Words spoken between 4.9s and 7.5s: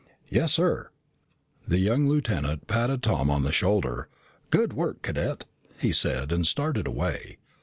Cadet," he said and started away.